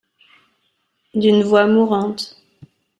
[1.13, 2.35] D’une voix mourante.